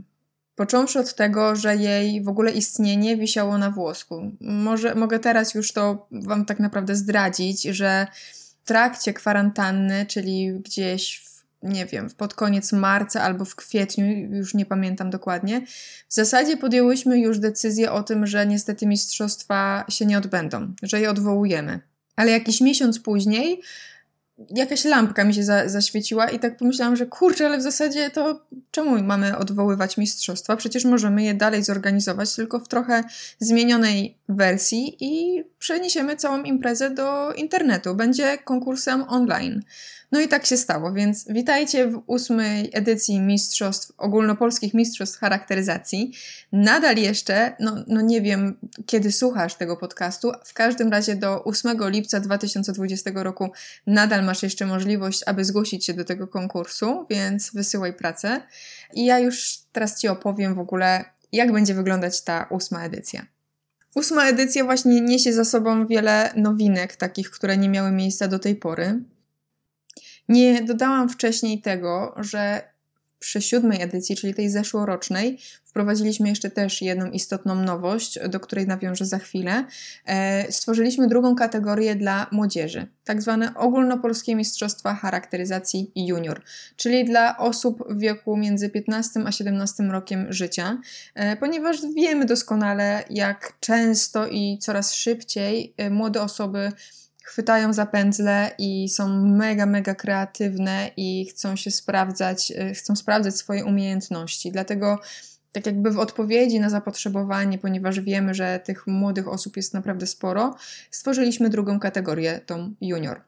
Począwszy 0.56 0.98
od 0.98 1.14
tego, 1.14 1.56
że 1.56 1.76
jej 1.76 2.22
w 2.22 2.28
ogóle 2.28 2.52
istnienie 2.52 3.16
wisiało 3.16 3.58
na 3.58 3.70
włosku. 3.70 4.32
Może, 4.40 4.94
mogę 4.94 5.18
teraz 5.18 5.54
już 5.54 5.72
to 5.72 6.06
Wam 6.10 6.44
tak 6.44 6.60
naprawdę 6.60 6.96
zdradzić, 6.96 7.62
że 7.62 8.06
w 8.32 8.64
trakcie 8.64 9.12
kwarantanny, 9.12 10.06
czyli 10.06 10.52
gdzieś 10.52 11.18
w, 11.18 11.44
nie 11.62 11.86
wiem, 11.86 12.08
pod 12.16 12.34
koniec 12.34 12.72
marca 12.72 13.22
albo 13.22 13.44
w 13.44 13.56
kwietniu, 13.56 14.06
już 14.30 14.54
nie 14.54 14.66
pamiętam 14.66 15.10
dokładnie, 15.10 15.66
w 16.08 16.14
zasadzie 16.14 16.56
podjęłyśmy 16.56 17.18
już 17.18 17.38
decyzję 17.38 17.92
o 17.92 18.02
tym, 18.02 18.26
że 18.26 18.46
niestety 18.46 18.86
mistrzostwa 18.86 19.84
się 19.88 20.06
nie 20.06 20.18
odbędą, 20.18 20.74
że 20.82 21.00
je 21.00 21.10
odwołujemy. 21.10 21.80
Ale 22.16 22.30
jakiś 22.30 22.60
miesiąc 22.60 22.98
później 22.98 23.62
jakaś 24.50 24.84
lampka 24.84 25.24
mi 25.24 25.34
się 25.34 25.44
za, 25.44 25.68
zaświeciła 25.68 26.30
i 26.30 26.38
tak 26.38 26.56
pomyślałam, 26.56 26.96
że 26.96 27.06
kurczę, 27.06 27.46
ale 27.46 27.58
w 27.58 27.62
zasadzie 27.62 28.10
to 28.10 28.46
czemu 28.70 29.02
mamy 29.02 29.38
odwoływać 29.38 29.96
mistrzostwa? 29.96 30.56
Przecież 30.56 30.84
możemy 30.84 31.22
je 31.22 31.34
dalej 31.34 31.64
zorganizować, 31.64 32.34
tylko 32.34 32.58
w 32.60 32.68
trochę 32.68 33.04
zmienionej 33.38 34.18
wersji 34.28 34.96
i 35.00 35.44
przeniesiemy 35.58 36.16
całą 36.16 36.42
imprezę 36.42 36.90
do 36.90 37.32
internetu. 37.32 37.94
Będzie 37.94 38.38
konkursem 38.38 39.04
online. 39.08 39.62
No 40.12 40.20
i 40.20 40.28
tak 40.28 40.46
się 40.46 40.56
stało, 40.56 40.92
więc 40.92 41.24
witajcie 41.28 41.88
w 41.88 42.02
ósmej 42.06 42.70
edycji 42.72 43.20
Mistrzostw, 43.20 43.92
ogólnopolskich 43.98 44.74
Mistrzostw 44.74 45.18
Charakteryzacji. 45.18 46.12
Nadal 46.52 46.96
jeszcze, 46.96 47.56
no, 47.60 47.84
no 47.86 48.00
nie 48.00 48.20
wiem 48.20 48.56
kiedy 48.86 49.12
słuchasz 49.12 49.54
tego 49.54 49.76
podcastu, 49.76 50.32
w 50.44 50.54
każdym 50.54 50.90
razie 50.90 51.16
do 51.16 51.44
8 51.44 51.76
lipca 51.80 52.20
2020 52.20 53.10
roku 53.14 53.50
nadal 53.86 54.24
masz 54.24 54.42
jeszcze 54.42 54.66
możliwość, 54.66 55.22
aby 55.26 55.44
zgłosić 55.44 55.86
się 55.86 55.94
do 55.94 56.04
tego 56.04 56.28
konkursu, 56.28 57.06
więc 57.10 57.50
wysyłaj 57.54 57.92
pracę. 57.92 58.42
I 58.94 59.04
ja 59.04 59.18
już 59.18 59.58
teraz 59.72 60.00
Ci 60.00 60.08
opowiem 60.08 60.54
w 60.54 60.58
ogóle, 60.58 61.04
jak 61.32 61.52
będzie 61.52 61.74
wyglądać 61.74 62.22
ta 62.22 62.46
ósma 62.50 62.84
edycja. 62.84 63.26
Ósma 63.94 64.24
edycja 64.24 64.64
właśnie 64.64 65.00
niesie 65.00 65.32
za 65.32 65.44
sobą 65.44 65.86
wiele 65.86 66.32
nowinek, 66.36 66.96
takich, 66.96 67.30
które 67.30 67.56
nie 67.56 67.68
miały 67.68 67.90
miejsca 67.90 68.28
do 68.28 68.38
tej 68.38 68.56
pory. 68.56 69.00
Nie 70.28 70.62
dodałam 70.62 71.08
wcześniej 71.08 71.62
tego, 71.62 72.14
że 72.16 72.72
przy 73.22 73.42
siódmej 73.42 73.82
edycji, 73.82 74.16
czyli 74.16 74.34
tej 74.34 74.50
zeszłorocznej, 74.50 75.38
wprowadziliśmy 75.64 76.28
jeszcze 76.28 76.50
też 76.50 76.82
jedną 76.82 77.10
istotną 77.10 77.54
nowość, 77.54 78.18
do 78.28 78.40
której 78.40 78.66
nawiążę 78.66 79.06
za 79.06 79.18
chwilę. 79.18 79.64
E, 80.06 80.52
stworzyliśmy 80.52 81.08
drugą 81.08 81.34
kategorię 81.34 81.96
dla 81.96 82.26
młodzieży, 82.32 82.86
tak 83.04 83.22
zwane 83.22 83.54
ogólnopolskie 83.54 84.34
mistrzostwa 84.34 84.94
charakteryzacji 84.94 85.90
junior, 85.96 86.42
czyli 86.76 87.04
dla 87.04 87.38
osób 87.38 87.84
w 87.88 87.98
wieku 87.98 88.36
między 88.36 88.70
15 88.70 89.20
a 89.26 89.32
17 89.32 89.82
rokiem 89.82 90.32
życia, 90.32 90.78
e, 91.14 91.36
ponieważ 91.36 91.76
wiemy 91.96 92.24
doskonale, 92.24 93.04
jak 93.10 93.52
często 93.60 94.26
i 94.26 94.58
coraz 94.58 94.94
szybciej 94.94 95.74
e, 95.76 95.90
młode 95.90 96.22
osoby 96.22 96.72
chwytają 97.32 97.72
za 97.72 97.86
pędzle 97.86 98.50
i 98.58 98.88
są 98.88 99.26
mega, 99.26 99.66
mega 99.66 99.94
kreatywne 99.94 100.90
i 100.96 101.26
chcą 101.26 101.56
się 101.56 101.70
sprawdzać, 101.70 102.50
y, 102.70 102.74
chcą 102.74 102.96
sprawdzać 102.96 103.36
swoje 103.36 103.64
umiejętności. 103.64 104.52
Dlatego 104.52 104.98
tak 105.52 105.66
jakby 105.66 105.90
w 105.90 105.98
odpowiedzi 105.98 106.60
na 106.60 106.70
zapotrzebowanie, 106.70 107.58
ponieważ 107.58 108.00
wiemy, 108.00 108.34
że 108.34 108.60
tych 108.64 108.86
młodych 108.86 109.28
osób 109.28 109.56
jest 109.56 109.74
naprawdę 109.74 110.06
sporo, 110.06 110.54
stworzyliśmy 110.90 111.50
drugą 111.50 111.80
kategorię, 111.80 112.40
tą 112.46 112.74
junior. 112.80 113.20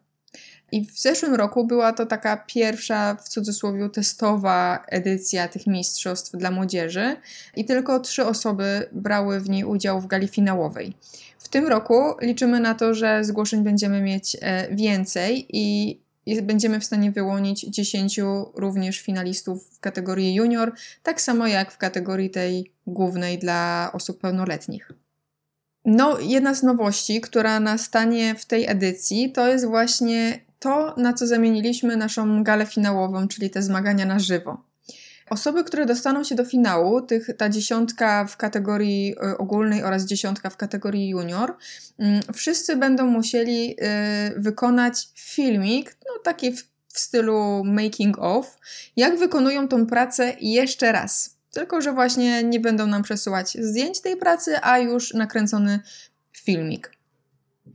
I 0.73 0.87
w 0.87 1.01
zeszłym 1.01 1.35
roku 1.35 1.67
była 1.67 1.93
to 1.93 2.07
taka 2.07 2.37
pierwsza, 2.37 3.15
w 3.15 3.29
cudzysłowie, 3.29 3.89
testowa 3.89 4.85
edycja 4.89 5.49
tych 5.49 5.67
mistrzostw 5.67 6.37
dla 6.37 6.51
młodzieży 6.51 7.17
i 7.57 7.65
tylko 7.65 8.01
trzy 8.01 8.27
osoby 8.27 8.89
brały 8.93 9.41
w 9.41 9.51
niej 9.51 9.65
udział 9.65 10.01
w 10.01 10.07
gali 10.07 10.29
finałowej. 10.29 10.95
W 11.45 11.49
tym 11.49 11.67
roku 11.67 11.95
liczymy 12.21 12.61
na 12.61 12.75
to, 12.75 12.95
że 12.95 13.25
zgłoszeń 13.25 13.63
będziemy 13.63 14.01
mieć 14.01 14.37
e, 14.41 14.75
więcej 14.75 15.47
i 15.53 15.99
będziemy 16.43 16.81
w 16.81 16.85
stanie 16.85 17.13
wyłonić 17.13 17.61
10 17.61 18.21
również 18.55 19.01
finalistów 19.01 19.71
w 19.77 19.81
kategorii 19.81 20.35
junior, 20.35 20.73
tak 21.03 21.21
samo 21.21 21.47
jak 21.47 21.73
w 21.73 21.79
kategorii 21.79 22.31
tej 22.31 22.73
głównej 22.87 23.39
dla 23.39 23.91
osób 23.93 24.21
pełnoletnich. 24.21 24.93
No, 25.85 26.19
jedna 26.21 26.55
z 26.55 26.63
nowości, 26.63 27.21
która 27.21 27.61
nastanie 27.61 28.35
w 28.35 28.45
tej 28.45 28.67
edycji, 28.67 29.33
to 29.33 29.49
jest 29.49 29.67
właśnie 29.67 30.41
to, 30.59 30.95
na 30.97 31.13
co 31.13 31.27
zamieniliśmy 31.27 31.97
naszą 31.97 32.43
galę 32.43 32.67
finałową, 32.67 33.29
czyli 33.29 33.51
te 33.51 33.63
zmagania 33.63 34.07
na 34.07 34.19
żywo. 34.19 34.63
Osoby, 35.31 35.65
które 35.65 35.87
dostaną 35.87 36.25
się 36.25 36.35
do 36.35 36.45
finału, 36.45 37.03
tych, 37.03 37.31
ta 37.37 37.49
dziesiątka 37.49 38.25
w 38.25 38.37
kategorii 38.37 39.15
y, 39.33 39.39
ogólnej 39.39 39.83
oraz 39.83 40.05
dziesiątka 40.05 40.51
w 40.51 40.57
kategorii 40.57 41.09
junior, 41.09 41.57
mm, 41.99 42.21
wszyscy 42.35 42.77
będą 42.77 43.07
musieli 43.07 43.77
y, 44.37 44.41
wykonać 44.41 45.09
filmik, 45.15 45.97
no 46.07 46.23
taki 46.23 46.53
w, 46.53 46.63
w 46.89 46.99
stylu 46.99 47.63
making 47.65 48.19
of, 48.19 48.57
jak 48.97 49.19
wykonują 49.19 49.69
tą 49.69 49.87
pracę 49.87 50.33
jeszcze 50.41 50.93
raz. 50.93 51.37
Tylko, 51.51 51.81
że 51.81 51.93
właśnie 51.93 52.43
nie 52.43 52.61
będą 52.61 52.87
nam 52.87 53.03
przesyłać 53.03 53.57
zdjęć 53.61 54.01
tej 54.01 54.17
pracy, 54.17 54.57
a 54.63 54.79
już 54.79 55.15
nakręcony 55.15 55.81
filmik. 56.33 56.91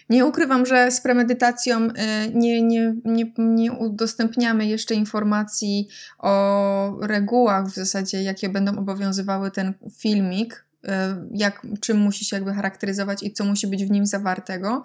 Nie 0.09 0.25
ukrywam, 0.25 0.65
że 0.65 0.91
z 0.91 1.01
premedytacją 1.01 1.87
y, 1.87 1.91
nie, 2.33 2.61
nie, 2.61 2.95
nie, 3.05 3.31
nie 3.37 3.71
udostępniamy 3.71 4.65
jeszcze 4.65 4.95
informacji 4.95 5.87
o 6.19 6.97
regułach 7.01 7.67
w 7.67 7.73
zasadzie, 7.73 8.23
jakie 8.23 8.49
będą 8.49 8.77
obowiązywały 8.77 9.51
ten 9.51 9.73
filmik, 9.97 10.65
y, 10.85 10.89
jak, 11.31 11.67
czym 11.79 11.97
musi 11.97 12.25
się 12.25 12.35
jakby 12.35 12.53
charakteryzować 12.53 13.23
i 13.23 13.33
co 13.33 13.45
musi 13.45 13.67
być 13.67 13.85
w 13.85 13.91
nim 13.91 14.05
zawartego 14.05 14.83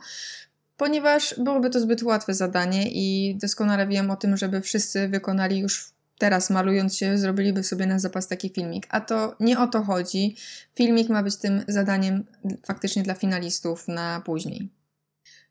ponieważ 0.76 1.34
byłoby 1.38 1.70
to 1.70 1.80
zbyt 1.80 2.02
łatwe 2.02 2.34
zadanie 2.34 2.90
i 2.90 3.36
doskonale 3.36 3.86
wiem 3.86 4.10
o 4.10 4.16
tym, 4.16 4.36
żeby 4.36 4.60
wszyscy 4.60 5.08
wykonali 5.08 5.58
już 5.58 5.94
teraz 6.18 6.50
malując 6.50 6.96
się, 6.96 7.18
zrobiliby 7.18 7.62
sobie 7.62 7.86
na 7.86 7.98
zapas 7.98 8.28
taki 8.28 8.50
filmik. 8.50 8.86
A 8.90 9.00
to 9.00 9.36
nie 9.40 9.58
o 9.58 9.66
to 9.66 9.82
chodzi. 9.82 10.36
Filmik 10.74 11.08
ma 11.08 11.22
być 11.22 11.36
tym 11.36 11.64
zadaniem 11.68 12.24
faktycznie 12.66 13.02
dla 13.02 13.14
finalistów 13.14 13.88
na 13.88 14.22
później. 14.24 14.68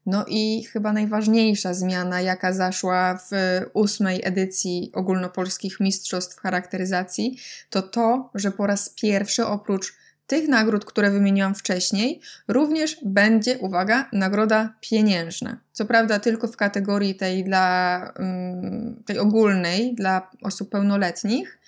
No 0.05 0.25
i 0.27 0.63
chyba 0.63 0.93
najważniejsza 0.93 1.73
zmiana, 1.73 2.21
jaka 2.21 2.53
zaszła 2.53 3.17
w 3.17 3.31
ósmej 3.73 4.21
edycji 4.23 4.91
ogólnopolskich 4.93 5.79
mistrzostw 5.79 6.39
charakteryzacji, 6.39 7.37
to 7.69 7.81
to, 7.81 8.29
że 8.35 8.51
po 8.51 8.67
raz 8.67 8.89
pierwszy 8.89 9.45
oprócz 9.45 9.93
tych 10.27 10.47
nagród, 10.47 10.85
które 10.85 11.11
wymieniłam 11.11 11.55
wcześniej, 11.55 12.21
również 12.47 12.97
będzie, 13.05 13.57
uwaga, 13.57 14.09
nagroda 14.13 14.73
pieniężna. 14.81 15.57
Co 15.71 15.85
prawda 15.85 16.19
tylko 16.19 16.47
w 16.47 16.57
kategorii 16.57 17.15
tej 17.15 17.43
dla 17.43 17.99
mm, 18.15 19.03
tej 19.05 19.19
ogólnej 19.19 19.95
dla 19.95 20.31
osób 20.41 20.69
pełnoletnich. 20.69 21.59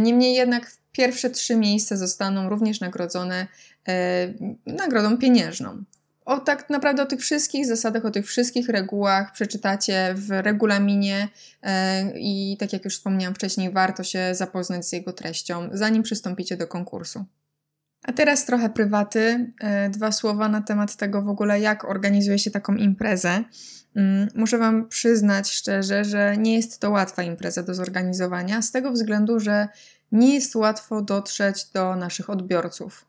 Niemniej 0.00 0.34
jednak 0.34 0.72
pierwsze 0.92 1.30
trzy 1.30 1.56
miejsca 1.56 1.96
zostaną 1.96 2.48
również 2.48 2.80
nagrodzone 2.80 3.46
e, 3.88 3.94
nagrodą 4.66 5.18
pieniężną. 5.18 5.84
O 6.30 6.40
tak 6.40 6.70
naprawdę 6.70 7.02
o 7.02 7.06
tych 7.06 7.20
wszystkich 7.20 7.66
zasadach, 7.66 8.04
o 8.04 8.10
tych 8.10 8.26
wszystkich 8.26 8.68
regułach 8.68 9.32
przeczytacie 9.32 10.14
w 10.14 10.30
regulaminie 10.30 11.28
e, 11.62 12.04
i 12.14 12.56
tak 12.60 12.72
jak 12.72 12.84
już 12.84 12.96
wspomniałam 12.96 13.34
wcześniej, 13.34 13.72
warto 13.72 14.04
się 14.04 14.34
zapoznać 14.34 14.86
z 14.86 14.92
jego 14.92 15.12
treścią, 15.12 15.68
zanim 15.72 16.02
przystąpicie 16.02 16.56
do 16.56 16.66
konkursu. 16.66 17.24
A 18.02 18.12
teraz 18.12 18.44
trochę 18.44 18.70
prywaty, 18.70 19.52
e, 19.60 19.90
dwa 19.90 20.12
słowa 20.12 20.48
na 20.48 20.62
temat 20.62 20.96
tego 20.96 21.22
w 21.22 21.28
ogóle, 21.28 21.60
jak 21.60 21.84
organizuje 21.84 22.38
się 22.38 22.50
taką 22.50 22.74
imprezę. 22.74 23.44
Mm, 23.96 24.28
muszę 24.34 24.58
Wam 24.58 24.88
przyznać 24.88 25.50
szczerze, 25.50 26.04
że 26.04 26.36
nie 26.36 26.54
jest 26.54 26.80
to 26.80 26.90
łatwa 26.90 27.22
impreza 27.22 27.62
do 27.62 27.74
zorganizowania, 27.74 28.62
z 28.62 28.70
tego 28.70 28.92
względu, 28.92 29.40
że 29.40 29.68
nie 30.12 30.34
jest 30.34 30.56
łatwo 30.56 31.02
dotrzeć 31.02 31.64
do 31.64 31.96
naszych 31.96 32.30
odbiorców. 32.30 33.06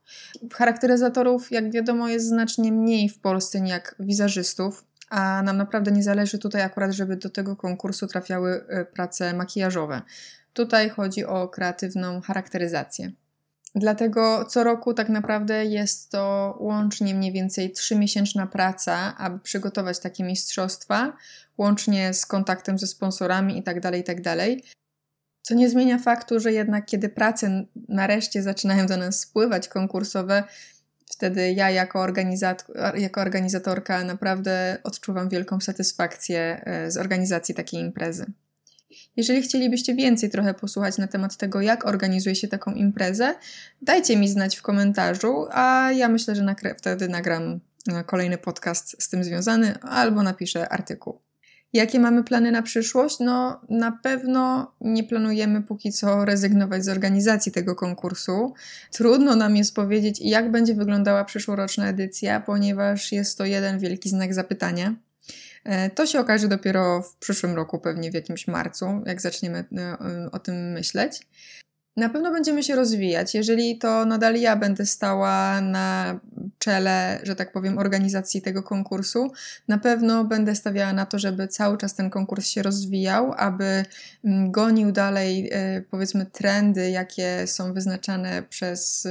Charakteryzatorów, 0.53 1.51
jak 1.51 1.71
wiadomo, 1.71 2.07
jest 2.07 2.27
znacznie 2.27 2.71
mniej 2.71 3.09
w 3.09 3.19
Polsce 3.19 3.59
jak 3.59 3.95
wizerzystów, 3.99 4.85
a 5.09 5.41
nam 5.41 5.57
naprawdę 5.57 5.91
nie 5.91 6.03
zależy 6.03 6.39
tutaj 6.39 6.61
akurat, 6.61 6.91
żeby 6.91 7.15
do 7.15 7.29
tego 7.29 7.55
konkursu 7.55 8.07
trafiały 8.07 8.65
e, 8.67 8.85
prace 8.85 9.33
makijażowe. 9.33 10.01
Tutaj 10.53 10.89
chodzi 10.89 11.25
o 11.25 11.47
kreatywną 11.47 12.21
charakteryzację. 12.21 13.11
Dlatego 13.75 14.45
co 14.45 14.63
roku 14.63 14.93
tak 14.93 15.09
naprawdę 15.09 15.65
jest 15.65 16.09
to 16.09 16.57
łącznie 16.59 17.15
mniej 17.15 17.31
więcej 17.31 17.71
trzymiesięczna 17.71 18.47
praca, 18.47 19.17
aby 19.17 19.39
przygotować 19.39 19.99
takie 19.99 20.23
mistrzostwa, 20.23 21.13
łącznie 21.57 22.13
z 22.13 22.25
kontaktem 22.25 22.79
ze 22.79 22.87
sponsorami 22.87 23.57
itd., 23.57 23.81
tak 23.81 23.95
itd. 23.95 24.47
Co 25.41 25.53
nie 25.53 25.69
zmienia 25.69 25.97
faktu, 25.97 26.39
że 26.39 26.53
jednak 26.53 26.85
kiedy 26.85 27.09
prace 27.09 27.65
nareszcie 27.87 28.43
zaczynają 28.43 28.85
do 28.85 28.97
nas 28.97 29.19
spływać 29.19 29.67
konkursowe, 29.67 30.43
wtedy 31.11 31.51
ja 31.51 31.69
jako, 31.69 31.99
organizator, 31.99 32.97
jako 32.97 33.21
organizatorka 33.21 34.03
naprawdę 34.03 34.77
odczuwam 34.83 35.29
wielką 35.29 35.59
satysfakcję 35.59 36.61
e, 36.65 36.91
z 36.91 36.97
organizacji 36.97 37.55
takiej 37.55 37.79
imprezy. 37.79 38.25
Jeżeli 39.17 39.41
chcielibyście 39.41 39.95
więcej 39.95 40.29
trochę 40.29 40.53
posłuchać 40.53 40.97
na 40.97 41.07
temat 41.07 41.37
tego, 41.37 41.61
jak 41.61 41.85
organizuje 41.85 42.35
się 42.35 42.47
taką 42.47 42.73
imprezę, 42.73 43.35
dajcie 43.81 44.17
mi 44.17 44.29
znać 44.29 44.57
w 44.57 44.61
komentarzu, 44.61 45.47
a 45.51 45.91
ja 45.91 46.09
myślę, 46.09 46.35
że 46.35 46.55
wtedy 46.77 47.07
nagram 47.09 47.59
e, 47.93 48.03
kolejny 48.03 48.37
podcast 48.37 49.03
z 49.03 49.09
tym 49.09 49.23
związany 49.23 49.79
albo 49.81 50.23
napiszę 50.23 50.69
artykuł. 50.69 51.21
Jakie 51.73 51.99
mamy 51.99 52.23
plany 52.23 52.51
na 52.51 52.61
przyszłość? 52.61 53.19
No, 53.19 53.61
na 53.69 53.91
pewno 53.91 54.71
nie 54.81 55.03
planujemy 55.03 55.61
póki 55.61 55.91
co 55.91 56.25
rezygnować 56.25 56.85
z 56.85 56.89
organizacji 56.89 57.51
tego 57.51 57.75
konkursu. 57.75 58.53
Trudno 58.91 59.35
nam 59.35 59.55
jest 59.55 59.75
powiedzieć, 59.75 60.19
jak 60.21 60.51
będzie 60.51 60.73
wyglądała 60.73 61.25
przyszłoroczna 61.25 61.87
edycja, 61.87 62.39
ponieważ 62.39 63.11
jest 63.11 63.37
to 63.37 63.45
jeden 63.45 63.79
wielki 63.79 64.09
znak 64.09 64.33
zapytania. 64.33 64.95
E, 65.63 65.89
to 65.89 66.05
się 66.05 66.19
okaże 66.19 66.47
dopiero 66.47 67.01
w 67.01 67.15
przyszłym 67.15 67.55
roku, 67.55 67.79
pewnie 67.79 68.11
w 68.11 68.13
jakimś 68.13 68.47
marcu, 68.47 68.85
jak 69.05 69.21
zaczniemy 69.21 69.65
o 70.31 70.39
tym 70.39 70.71
myśleć. 70.71 71.27
Na 71.97 72.09
pewno 72.09 72.31
będziemy 72.31 72.63
się 72.63 72.75
rozwijać. 72.75 73.35
Jeżeli 73.35 73.77
to 73.77 74.05
nadal 74.05 74.35
ja 74.35 74.55
będę 74.55 74.85
stała 74.85 75.61
na 75.61 76.19
czele, 76.61 77.19
że 77.23 77.35
tak 77.35 77.51
powiem, 77.51 77.77
organizacji 77.77 78.41
tego 78.41 78.63
konkursu, 78.63 79.31
na 79.67 79.77
pewno 79.77 80.23
będę 80.23 80.55
stawiała 80.55 80.93
na 80.93 81.05
to, 81.05 81.19
żeby 81.19 81.47
cały 81.47 81.77
czas 81.77 81.95
ten 81.95 82.09
konkurs 82.09 82.47
się 82.47 82.63
rozwijał, 82.63 83.33
aby 83.37 83.85
mm, 84.25 84.51
gonił 84.51 84.91
dalej, 84.91 85.49
e, 85.51 85.81
powiedzmy, 85.81 86.25
trendy, 86.25 86.89
jakie 86.89 87.47
są 87.47 87.73
wyznaczane 87.73 88.43
przez 88.43 89.07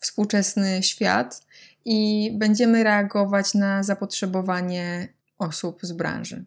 współczesny 0.00 0.82
świat 0.82 1.46
i 1.84 2.30
będziemy 2.38 2.84
reagować 2.84 3.54
na 3.54 3.82
zapotrzebowanie 3.82 5.08
osób 5.38 5.78
z 5.82 5.92
branży. 5.92 6.44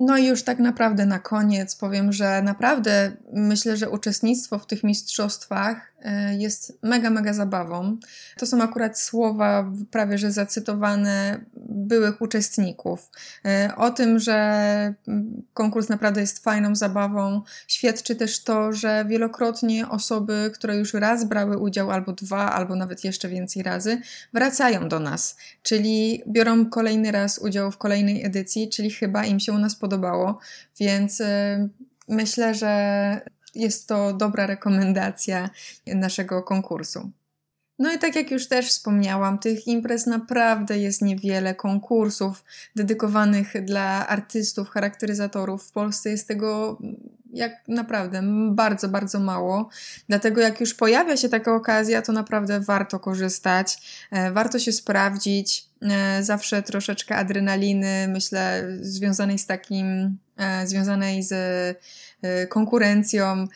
No 0.00 0.18
i 0.18 0.26
już 0.26 0.44
tak 0.44 0.58
naprawdę 0.58 1.06
na 1.06 1.18
koniec 1.18 1.76
powiem, 1.76 2.12
że 2.12 2.42
naprawdę 2.42 3.12
myślę, 3.32 3.76
że 3.76 3.90
uczestnictwo 3.90 4.58
w 4.58 4.66
tych 4.66 4.84
mistrzostwach 4.84 5.91
jest 6.38 6.78
mega, 6.82 7.10
mega 7.10 7.32
zabawą. 7.32 7.96
To 8.38 8.46
są 8.46 8.62
akurat 8.62 8.98
słowa 8.98 9.72
prawie 9.90 10.18
że 10.18 10.32
zacytowane 10.32 11.40
byłych 11.56 12.22
uczestników. 12.22 13.10
E, 13.44 13.72
o 13.76 13.90
tym, 13.90 14.18
że 14.18 14.94
konkurs 15.54 15.88
naprawdę 15.88 16.20
jest 16.20 16.44
fajną 16.44 16.74
zabawą, 16.74 17.42
świadczy 17.66 18.16
też 18.16 18.44
to, 18.44 18.72
że 18.72 19.04
wielokrotnie 19.08 19.88
osoby, 19.88 20.50
które 20.54 20.76
już 20.76 20.94
raz 20.94 21.24
brały 21.24 21.58
udział, 21.58 21.90
albo 21.90 22.12
dwa, 22.12 22.52
albo 22.52 22.76
nawet 22.76 23.04
jeszcze 23.04 23.28
więcej 23.28 23.62
razy, 23.62 24.00
wracają 24.32 24.88
do 24.88 25.00
nas, 25.00 25.36
czyli 25.62 26.22
biorą 26.28 26.70
kolejny 26.70 27.12
raz 27.12 27.38
udział 27.38 27.70
w 27.70 27.78
kolejnej 27.78 28.24
edycji, 28.24 28.68
czyli 28.68 28.90
chyba 28.90 29.24
im 29.24 29.40
się 29.40 29.52
u 29.52 29.58
nas 29.58 29.76
podobało, 29.76 30.38
więc 30.80 31.20
y, 31.20 31.24
myślę, 32.08 32.54
że 32.54 33.20
jest 33.54 33.88
to 33.88 34.12
dobra 34.12 34.46
rekomendacja 34.46 35.50
naszego 35.86 36.42
konkursu. 36.42 37.10
No 37.78 37.92
i 37.92 37.98
tak 37.98 38.16
jak 38.16 38.30
już 38.30 38.48
też 38.48 38.68
wspomniałam, 38.68 39.38
tych 39.38 39.66
imprez 39.66 40.06
naprawdę 40.06 40.78
jest 40.78 41.02
niewiele, 41.02 41.54
konkursów 41.54 42.44
dedykowanych 42.76 43.64
dla 43.64 44.08
artystów, 44.08 44.70
charakteryzatorów. 44.70 45.68
W 45.68 45.72
Polsce 45.72 46.10
jest 46.10 46.28
tego 46.28 46.78
jak 47.32 47.68
naprawdę 47.68 48.22
bardzo, 48.50 48.88
bardzo 48.88 49.20
mało. 49.20 49.68
Dlatego 50.08 50.40
jak 50.40 50.60
już 50.60 50.74
pojawia 50.74 51.16
się 51.16 51.28
taka 51.28 51.54
okazja, 51.54 52.02
to 52.02 52.12
naprawdę 52.12 52.60
warto 52.60 53.00
korzystać, 53.00 53.78
e, 54.10 54.32
warto 54.32 54.58
się 54.58 54.72
sprawdzić. 54.72 55.66
E, 55.82 56.22
zawsze 56.22 56.62
troszeczkę 56.62 57.16
adrenaliny, 57.16 58.08
myślę, 58.08 58.68
związanej 58.80 59.38
z 59.38 59.46
takim, 59.46 60.18
e, 60.36 60.66
związanej 60.66 61.22
z 61.22 61.32
konkurencją, 62.48 63.46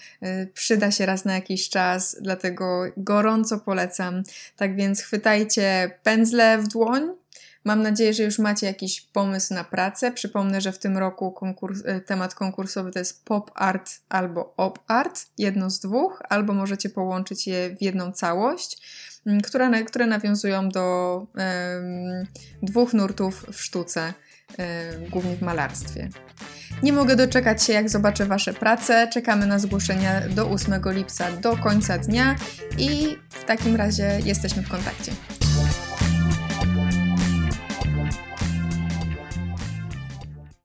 przyda 0.55 0.91
się 0.91 1.07
raz 1.07 1.25
na 1.25 1.35
jakiś 1.35 1.69
czas, 1.69 2.17
dlatego 2.21 2.85
gorąco 2.97 3.59
polecam. 3.59 4.23
Tak 4.57 4.77
więc 4.77 5.03
chwytajcie 5.03 5.91
pędzle 6.03 6.59
w 6.59 6.69
dłoń, 6.69 7.11
Mam 7.67 7.83
nadzieję, 7.83 8.15
że 8.15 8.23
już 8.23 8.39
macie 8.39 8.67
jakiś 8.67 9.01
pomysł 9.01 9.55
na 9.55 9.65
pracę. 9.65 10.13
Przypomnę, 10.13 10.61
że 10.61 10.73
w 10.73 10.79
tym 10.79 10.99
roku 10.99 11.33
konkurs, 11.33 11.83
e, 11.85 12.01
temat 12.01 12.35
konkursowy 12.35 12.91
to 12.91 12.99
jest 12.99 13.25
pop 13.25 13.51
art 13.55 13.91
albo 14.09 14.55
op 14.57 14.79
art, 14.89 15.27
jedno 15.39 15.71
z 15.71 15.81
dwóch, 15.81 16.23
albo 16.29 16.53
możecie 16.53 16.89
połączyć 16.91 17.47
je 17.47 17.77
w 17.77 17.83
jedną 17.83 18.13
całość, 18.13 18.79
które, 19.45 19.85
które 19.85 20.07
nawiązują 20.07 20.69
do 20.69 21.27
dwóch 22.63 22.95
nurtów 22.95 23.47
w 23.53 23.63
sztuce, 23.63 24.15
głównie 25.11 25.37
w 25.37 25.43
malarstwie. 25.43 26.09
Nie 26.83 26.93
mogę 26.93 27.17
doczekać 27.17 27.65
się, 27.65 27.73
jak 27.73 27.89
zobaczę 27.91 28.27
Wasze 28.27 28.53
prace. 28.53 29.09
Czekamy 29.13 29.47
na 29.47 29.59
zgłoszenia 29.59 30.21
do 30.29 30.51
8 30.51 30.83
lipca 30.87 31.33
do 31.33 31.57
końca 31.57 31.99
dnia 31.99 32.37
i 32.79 33.17
w 33.31 33.45
takim 33.45 33.77
razie 33.77 34.21
jesteśmy 34.25 34.63
w 34.63 34.69
kontakcie. 34.69 35.13